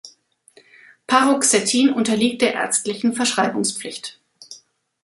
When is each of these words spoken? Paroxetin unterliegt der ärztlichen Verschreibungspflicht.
Paroxetin 1.05 1.93
unterliegt 1.93 2.41
der 2.41 2.55
ärztlichen 2.55 3.13
Verschreibungspflicht. 3.13 4.19